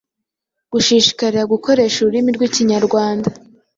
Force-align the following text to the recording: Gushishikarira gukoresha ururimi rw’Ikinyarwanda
Gushishikarira 0.71 1.49
gukoresha 1.53 1.97
ururimi 1.99 2.29
rw’Ikinyarwanda 2.35 3.29